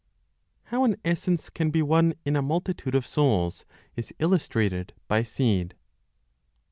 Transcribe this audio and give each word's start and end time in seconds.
HOW 0.73 0.83
AN 0.83 0.95
ESSENCE 1.05 1.51
CAN 1.51 1.69
BE 1.69 1.83
ONE 1.83 2.15
IN 2.25 2.35
A 2.35 2.41
MULTITUDE 2.41 2.95
OF 2.95 3.05
SOULS 3.05 3.65
IS 3.95 4.11
ILLUSTRATED 4.17 4.93
BY 5.07 5.21
SEED. 5.21 5.75